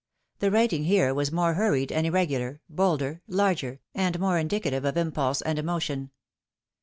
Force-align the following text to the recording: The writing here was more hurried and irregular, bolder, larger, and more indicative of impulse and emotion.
The 0.39 0.49
writing 0.49 0.85
here 0.85 1.13
was 1.13 1.31
more 1.31 1.53
hurried 1.53 1.91
and 1.91 2.07
irregular, 2.07 2.59
bolder, 2.67 3.21
larger, 3.27 3.81
and 3.93 4.19
more 4.19 4.39
indicative 4.39 4.83
of 4.83 4.97
impulse 4.97 5.43
and 5.43 5.59
emotion. 5.59 6.09